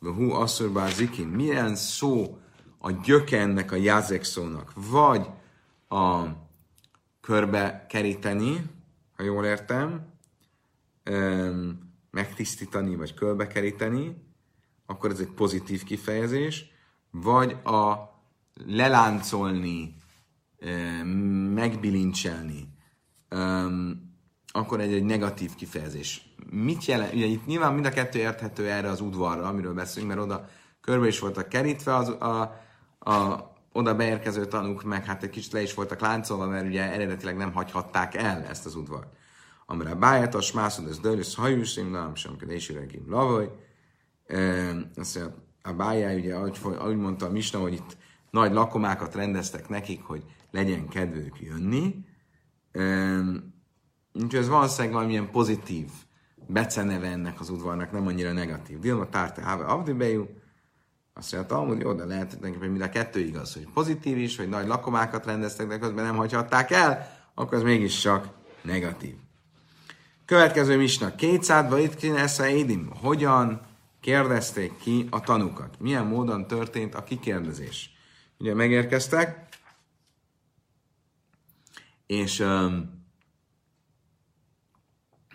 [0.00, 1.26] hú, asszur zikin.
[1.26, 2.38] Milyen szó
[2.78, 5.26] a gyöke ennek a jázek szónak, vagy
[5.88, 6.24] a
[7.20, 8.70] körbe keríteni,
[9.16, 10.06] ha jól értem,
[12.10, 14.24] megtisztítani, vagy körbe keríteni,
[14.86, 16.70] akkor ez egy pozitív kifejezés,
[17.10, 18.14] vagy a
[18.66, 19.94] leláncolni,
[21.54, 22.68] megbilincselni,
[24.52, 26.34] akkor egy, egy negatív kifejezés.
[26.50, 27.14] Mit jelent?
[27.14, 30.48] Ugye itt nyilván mind a kettő érthető erre az udvarra, amiről beszélünk, mert oda
[30.80, 32.40] körbe is voltak kerítve az, a,
[33.10, 37.36] a oda beérkező tanúk meg hát egy kicsit le is voltak láncolva, mert ugye eredetileg
[37.36, 39.16] nem hagyhatták el ezt az udvart.
[39.66, 43.50] Amire a bájatas, mászod, ez dőlősz hajusim, nem sem kedési regim lavoj.
[44.28, 47.96] Mondja, a bájá, ugye, ahogy, mondta a Misna, hogy itt
[48.30, 51.94] nagy lakomákat rendeztek nekik, hogy legyen kedvük jönni.
[54.12, 55.90] Úgyhogy ez valószínűleg valamilyen pozitív
[56.46, 58.78] beceneve ennek az udvarnak, nem annyira negatív.
[58.78, 60.28] Dilma tárta háve avdibejú,
[61.14, 64.48] azt mondja, Talmud, jó, de lehet, hogy mind a kettő igaz, hogy pozitív is, hogy
[64.48, 68.28] nagy lakomákat rendeztek, de közben nem hagyhatták el, akkor ez mégis csak
[68.62, 69.14] negatív.
[70.24, 71.14] Következő misna.
[71.14, 72.90] Kétszádba itt esze édim.
[73.00, 73.60] Hogyan
[74.06, 75.80] kérdezték ki a tanukat?
[75.80, 77.90] Milyen módon történt a kikérdezés?
[78.38, 79.48] Ugye megérkeztek,
[82.06, 83.04] és um,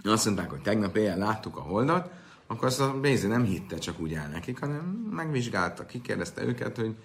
[0.04, 2.12] azt mondták, hogy tegnap éjjel láttuk a holdat,
[2.48, 6.96] akkor azt a Bézi nem hitte csak úgy el nekik, hanem megvizsgálta, kikérdezte őket, hogy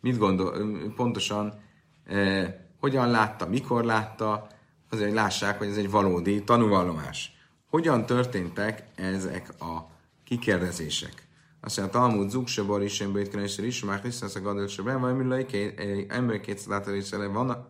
[0.00, 0.52] mit gondol,
[0.96, 1.62] pontosan
[2.04, 4.46] eh, hogyan látta, mikor látta,
[4.90, 7.32] azért, hogy lássák, hogy ez egy valódi tanúvallomás.
[7.70, 9.96] Hogyan történtek ezek a
[10.28, 11.26] kikérdezések?
[11.60, 15.00] Azt mondja, Talmud zug se bor is, bőt is, már hiszem, a gadol se ben,
[15.00, 17.66] vagy mi ember kétszer is van.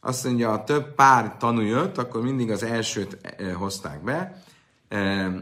[0.00, 4.42] Azt mondja, a több pár tanú jött, akkor mindig az elsőt eh, hozták be,
[4.88, 5.34] eh,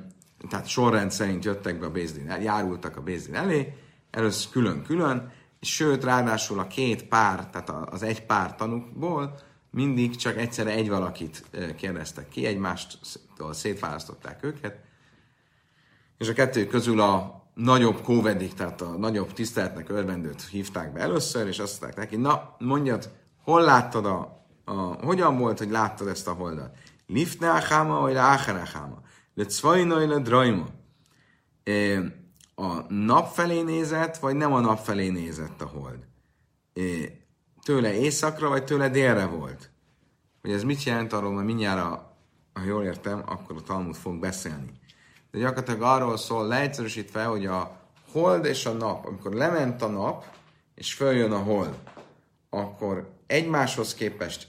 [0.48, 3.72] tehát sorrend szerint jöttek be a Bézdin, járultak a Bézdin elé,
[4.10, 9.38] először külön-külön, sőt, ráadásul a két pár, tehát az egy pár tanukból
[9.70, 11.44] mindig csak egyszerre egy valakit
[11.76, 14.78] kérdeztek ki, egymástól szétválasztották őket,
[16.18, 21.46] és a kettő közül a nagyobb kóvedik, tehát a nagyobb tiszteletnek örvendőt hívták be először,
[21.46, 23.10] és azt mondták neki, na, mondjad,
[23.42, 24.72] hol láttad a, a
[25.04, 26.76] hogyan volt, hogy láttad ezt a holdat?
[27.06, 29.02] Liftne a vagy áhara
[29.34, 30.66] le cvajnaj le drajma.
[32.54, 36.06] A nap felé nézett, vagy nem a nap felé nézett a hold?
[37.62, 39.70] Tőle északra, vagy tőle délre volt?
[40.42, 41.80] Hogy ez mit jelent arról, mert mindjárt,
[42.52, 44.70] ha jól értem, akkor a Talmud fog beszélni.
[45.34, 47.80] De gyakorlatilag arról szól leegyszerűsítve, hogy a
[48.12, 50.24] hold és a nap, amikor lement a nap,
[50.74, 51.74] és följön a hold,
[52.50, 54.48] akkor egymáshoz képest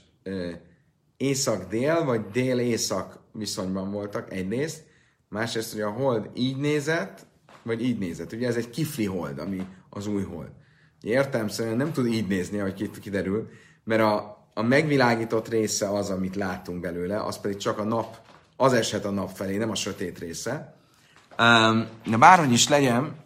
[1.16, 4.84] észak-dél, vagy dél-észak viszonyban voltak egyrészt,
[5.28, 7.26] másrészt, hogy a hold így nézett,
[7.62, 8.32] vagy így nézett.
[8.32, 10.50] Ugye ez egy kifli hold, ami az új hold.
[11.00, 13.48] Értelmszerűen nem tud így nézni, ahogy kiderül,
[13.84, 18.16] mert a, a megvilágított része az, amit látunk belőle, az pedig csak a nap,
[18.56, 20.75] az eshet a nap felé, nem a sötét része.
[22.04, 23.24] De bárhogy is legyen,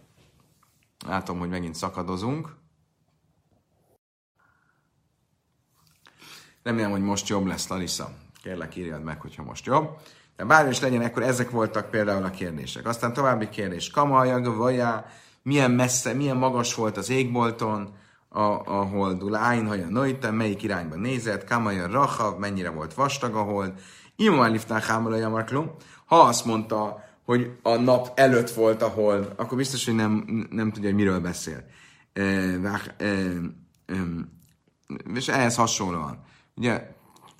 [1.06, 2.56] látom, hogy megint szakadozunk.
[6.62, 8.10] Remélem, hogy most jobb lesz, Larissa.
[8.42, 9.98] Kérlek, írjad meg, hogyha most jobb.
[10.36, 12.86] De bármi is legyen, akkor ezek voltak például a kérdések.
[12.86, 13.90] Aztán további kérdés.
[13.90, 15.06] Kamalja, vaja,
[15.42, 17.94] milyen messze, milyen magas volt az égbolton,
[18.28, 23.42] a, a hold, lájn, haja nojta, melyik irányba nézett, kamaja rachav, mennyire volt vastag a
[23.42, 23.72] hold,
[24.16, 25.70] imán liftán hámalaja marklum.
[26.04, 30.72] Ha azt mondta, hogy a nap előtt volt a hold, akkor biztos, hogy nem, nem
[30.72, 31.64] tudja, hogy miről beszél.
[32.12, 33.94] E, e, e,
[35.14, 36.24] és ehhez hasonlóan.
[36.56, 36.90] Ugye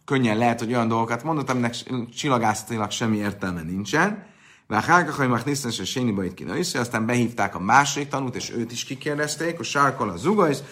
[0.05, 1.74] könnyen lehet, hogy olyan dolgokat mondott, aminek
[2.14, 4.28] csillagászatilag semmi értelme nincsen,
[4.66, 8.72] Váhálka, hogy már nisztán se séni bajt ki aztán behívták a másik tanút, és őt
[8.72, 10.62] is kikérdezték, hogy sárkol a zugajsz,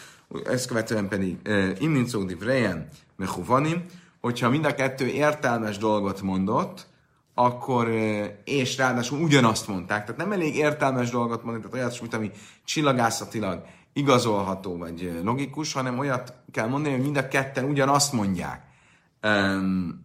[0.45, 1.37] ezt követően pedig
[1.79, 3.85] immincódi vrejen mechuvanim,
[4.21, 6.87] hogyha mind a kettő értelmes dolgot mondott,
[7.39, 7.89] akkor,
[8.45, 12.31] és ráadásul ugyanazt mondták, tehát nem elég értelmes dolgot mondani, tehát olyat, mint ami
[12.65, 13.63] csillagászatilag
[13.93, 18.63] igazolható vagy logikus, hanem olyat kell mondani, hogy mind a ketten ugyanazt mondják.
[19.23, 20.05] Um,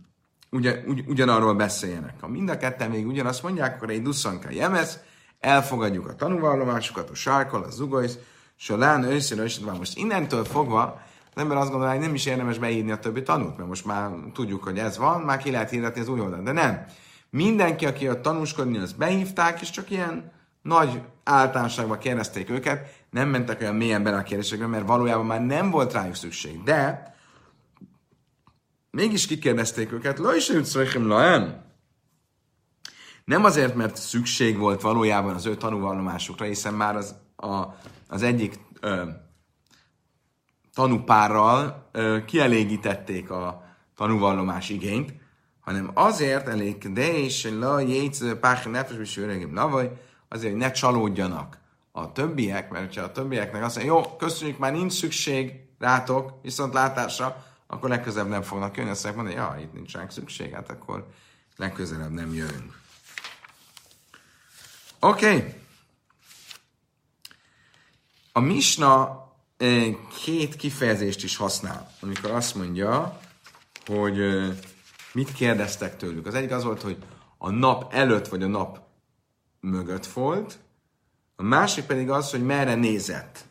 [0.49, 2.13] ugyan, ugy, ugyanarról beszéljenek.
[2.21, 4.99] Ha mind a ketten még ugyanazt mondják, akkor egy dusszanka jemez,
[5.39, 8.17] elfogadjuk a tanúvallomásokat, a sárkal, a zugojsz,
[8.57, 11.01] és a lán őszínű, és most innentől fogva
[11.35, 14.09] az ember azt gondolja, hogy nem is érdemes beírni a többi tanút, mert most már
[14.33, 16.43] tudjuk, hogy ez van, már ki lehet hirdetni az új oldalon.
[16.43, 16.85] De nem.
[17.33, 20.31] Mindenki, aki a tanúskodni, az behívták, és csak ilyen
[20.61, 25.69] nagy általánosságban kérdezték őket, nem mentek olyan mélyen bele a kérdésekbe, mert valójában már nem
[25.69, 26.63] volt rájuk szükség.
[26.63, 27.13] De
[28.91, 30.51] mégis kikérdezték őket, la is
[30.93, 31.63] laem.
[33.25, 37.63] Nem azért, mert szükség volt valójában az ő tanúvallomásukra, hiszen már az, a,
[38.07, 39.09] az egyik ö,
[40.73, 43.63] tanúpárral ö, kielégítették a
[43.95, 45.21] tanúvallomás igényt,
[45.63, 49.91] hanem azért elég, de és la jétsz pách nefes öregim lavaj,
[50.27, 51.57] azért, hogy ne csalódjanak
[51.91, 56.73] a többiek, mert ha a többieknek azt mondja, jó, köszönjük, már nincs szükség rátok, viszont
[56.73, 61.07] látásra, akkor legközelebb nem fognak jönni, azt mondani, ja, itt nincs ránk szükség, hát akkor
[61.57, 62.81] legközelebb nem jövünk.
[64.99, 65.35] Oké.
[65.35, 65.53] Okay.
[68.31, 69.21] A Misna
[70.23, 73.19] két kifejezést is használ, amikor azt mondja,
[73.85, 74.17] hogy
[75.13, 76.25] mit kérdeztek tőlük.
[76.25, 76.97] Az egyik az volt, hogy
[77.37, 78.79] a nap előtt vagy a nap
[79.59, 80.59] mögött volt,
[81.35, 83.45] a másik pedig az, hogy merre nézett.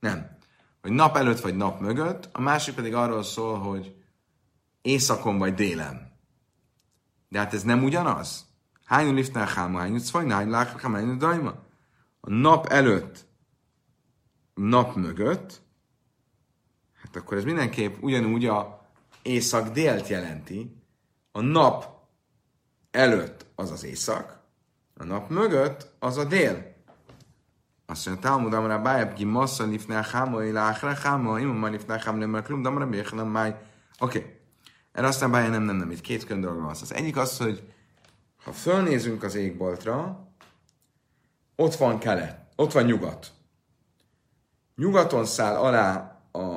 [0.00, 0.36] Nem
[0.86, 3.94] hogy nap előtt vagy nap mögött, a másik pedig arról szól, hogy
[4.82, 6.12] éjszakon vagy délen.
[7.28, 8.46] De hát ez nem ugyanaz.
[8.84, 11.54] Hányu liftnál háma, hányu cvajna, hányu lákra, hányu dajma.
[12.20, 13.26] A nap előtt,
[14.54, 15.62] nap mögött,
[17.02, 18.75] hát akkor ez mindenképp ugyanúgy a
[19.26, 20.82] észak-délt jelenti.
[21.32, 21.96] A nap
[22.90, 24.40] előtt az az észak,
[24.96, 26.74] a nap mögött az a dél.
[27.86, 32.42] Azt mondja, Talmud Amra Bájab ki Massa Lifnál Háma, Iláhra Háma, Imam Lifnál Háma, nem
[32.42, 33.56] Klum, Damra Béchanam Máj.
[33.98, 34.40] Oké.
[34.92, 36.70] Erre aztán Bájab nem, nem, nem, itt két külön dolog van.
[36.70, 37.72] Az egyik az, hogy
[38.44, 40.26] ha fölnézünk az égboltra,
[41.56, 43.32] ott van kelet, ott van nyugat.
[44.76, 46.54] Nyugaton száll alá a,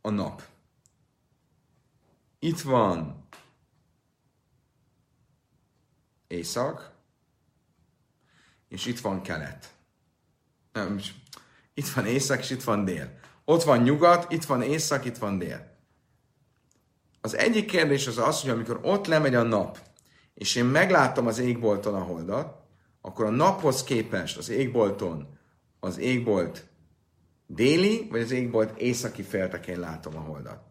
[0.00, 0.42] a nap.
[2.38, 3.26] Itt van
[6.26, 6.92] észak,
[8.68, 9.76] és itt van kelet
[10.78, 11.00] nem,
[11.74, 13.18] itt van észak, és itt van dél.
[13.44, 15.76] Ott van nyugat, itt van észak, itt van dél.
[17.20, 19.78] Az egyik kérdés az az, hogy amikor ott lemegy a nap,
[20.34, 22.56] és én meglátom az égbolton a holdat,
[23.00, 25.38] akkor a naphoz képest az égbolton
[25.80, 26.66] az égbolt
[27.46, 30.67] déli, vagy az égbolt északi féltekén látom a holdat.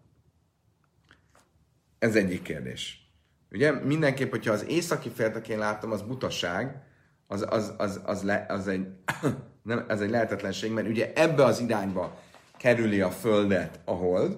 [2.00, 3.12] Ez egyik kérdés.
[3.52, 6.82] Ugye mindenképp, hogyha az északi féltekén látom, az butaság,
[7.28, 8.88] az, az, az, az, le, az egy
[9.64, 12.22] nem, ez egy lehetetlenség, mert ugye ebbe az irányba
[12.58, 14.38] kerüli a Földet a hold,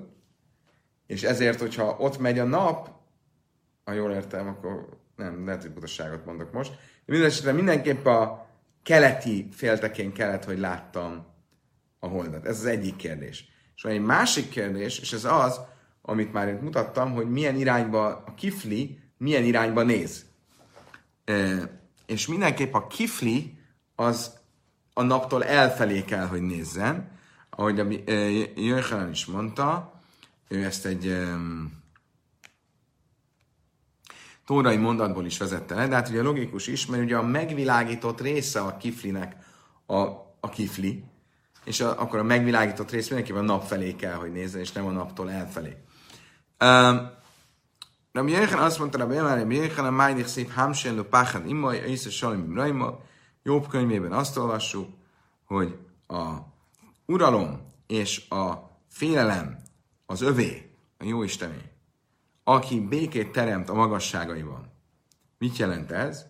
[1.07, 2.91] és ezért, hogyha ott megy a nap,
[3.83, 6.71] ha jól értem, akkor nem, lehet, hogy butasságot mondok most,
[7.05, 8.47] de mindenesetre mindenképp a
[8.83, 11.25] keleti féltekén kellett, hogy láttam
[11.99, 12.45] a holdat.
[12.45, 13.45] Ez az egyik kérdés.
[13.75, 15.59] És van egy másik kérdés, és ez az,
[16.01, 20.25] amit már itt mutattam, hogy milyen irányba a kifli, milyen irányba néz.
[22.05, 23.57] És mindenképp a kifli
[23.95, 24.37] az
[24.93, 27.11] a naptól elfelé kell, hogy nézzen.
[27.49, 27.87] Ahogy a
[28.55, 29.93] Jöjjelen is mondta,
[30.47, 31.17] ő ezt egy
[34.45, 38.61] tórai mondatból is vezette le, de hát ugye logikus is, mert ugye a megvilágított része
[38.61, 39.35] a kiflinek
[39.85, 39.97] a,
[40.39, 41.03] a kifli,
[41.69, 44.85] és a, akkor a megvilágított rész mindenképpen a nap felé kell, hogy nézzen, és nem
[44.85, 45.77] a naptól elfelé.
[46.63, 47.09] Um,
[48.11, 52.09] Rabbi Jéhan azt mondta, Rabbi Jéhan, Rabbi Jéhan, a Májdik szép Hamsen, Lopáchan, Imaj, Észre,
[52.09, 52.99] Salim, Raima,
[53.43, 54.89] Jobb könyvében azt olvassuk,
[55.45, 56.33] hogy a
[57.05, 58.53] uralom és a
[58.87, 59.57] félelem
[60.05, 61.71] az övé, a jó Istené,
[62.43, 64.71] aki békét teremt a magasságaiban.
[65.37, 66.25] Mit jelent ez?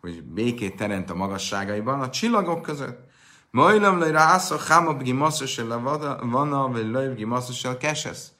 [0.00, 3.09] Hogy békét teremt a magasságaiban, a csillagok között,
[3.50, 5.80] Majlam le rásza háma bgimasszosel
[6.20, 8.32] vana, vagy laj bgimasszosel kesesz.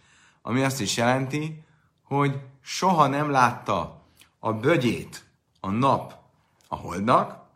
[0.43, 1.65] Ami azt is jelenti,
[2.03, 4.03] hogy soha nem látta
[4.39, 5.25] a bögyét
[5.61, 6.15] a nap
[6.69, 7.47] a holdnak,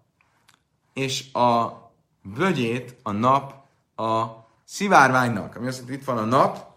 [0.92, 1.72] és a
[2.22, 3.54] bögyét a nap
[3.96, 4.24] a
[4.64, 5.56] szivárványnak.
[5.56, 6.74] Ami azt jelenti, itt van a nap,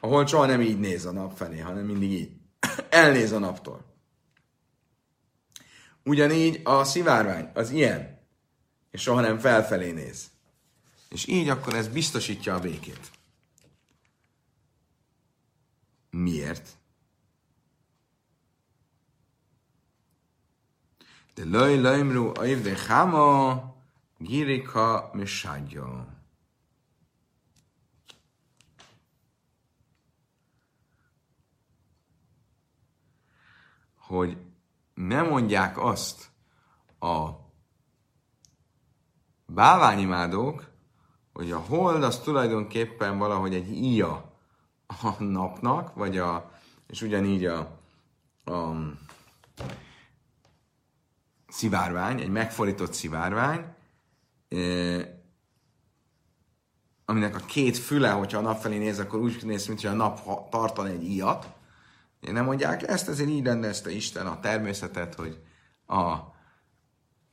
[0.00, 2.30] ahol soha nem így néz a nap felé, hanem mindig így.
[2.88, 3.84] Elnéz a naptól.
[6.04, 8.17] Ugyanígy a szivárvány, az ilyen,
[8.90, 10.30] és soha nem felfelé néz.
[11.08, 13.10] És így akkor ez biztosítja a békét.
[16.10, 16.76] Miért?
[21.34, 23.76] De laj lajmru de chama
[24.18, 26.16] girika misádja.
[33.96, 34.36] Hogy
[34.94, 36.30] nem mondják azt
[36.98, 37.47] a
[39.52, 40.68] báványimádók,
[41.32, 44.32] hogy a hold az tulajdonképpen valahogy egy íja
[44.86, 46.50] a napnak, vagy a,
[46.86, 47.58] és ugyanígy a,
[48.44, 48.72] a
[51.48, 53.74] szivárvány, egy megfordított szivárvány,
[57.04, 59.94] aminek a két füle, hogyha a nap felé néz, akkor úgy néz, mint hogy a
[59.94, 61.48] nap tartan egy íjat.
[62.20, 65.42] Nem mondják ezt, ezért így rendezte Isten a természetet, hogy
[65.86, 66.16] a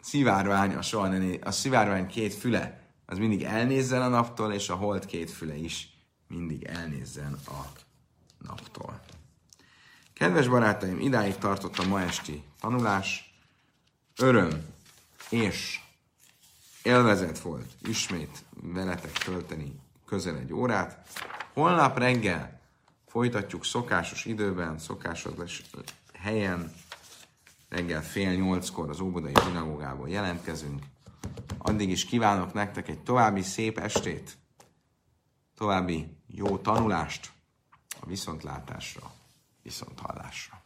[0.05, 4.75] szivárvány, a, soha ne, a szivárvány két füle, az mindig elnézzen a naptól, és a
[4.75, 5.89] hold két füle is
[6.27, 7.71] mindig elnézzen a
[8.37, 9.01] naptól.
[10.13, 13.33] Kedves barátaim, idáig tartott a ma esti tanulás.
[14.17, 14.65] Öröm
[15.29, 15.79] és
[16.83, 21.07] élvezet volt ismét veletek tölteni közel egy órát.
[21.53, 22.61] Holnap reggel
[23.07, 25.63] folytatjuk szokásos időben, szokásos
[26.13, 26.73] helyen,
[27.69, 30.83] reggel fél nyolckor az Óbodai Zsinagógából jelentkezünk.
[31.57, 34.37] Addig is kívánok nektek egy további szép estét,
[35.55, 37.31] további jó tanulást,
[38.01, 39.11] a viszontlátásra,
[39.61, 40.64] viszonthallásra.